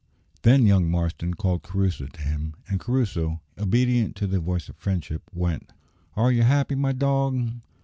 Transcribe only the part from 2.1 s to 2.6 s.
him,